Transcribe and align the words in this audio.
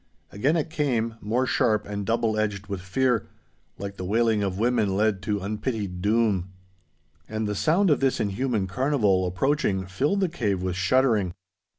Again 0.31 0.57
it 0.57 0.71
came, 0.71 1.13
more 1.21 1.45
sharp 1.45 1.85
and 1.85 2.07
double 2.07 2.35
edged 2.35 2.65
with 2.65 2.81
fear, 2.81 3.27
like 3.77 3.97
the 3.97 4.03
wailing 4.03 4.41
of 4.41 4.57
women 4.57 4.97
led 4.97 5.21
to 5.21 5.41
unpitied 5.41 6.01
doom. 6.01 6.53
And 7.29 7.47
the 7.47 7.53
sound 7.53 7.91
of 7.91 7.99
this 7.99 8.19
inhuman 8.19 8.65
carnival, 8.65 9.27
approaching, 9.27 9.85
filled 9.85 10.21
the 10.21 10.27
cave 10.29 10.63
with 10.63 10.75
shuddering. 10.75 11.35